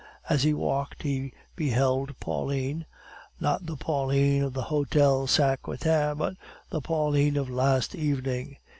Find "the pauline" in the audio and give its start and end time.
3.67-4.41, 6.71-7.37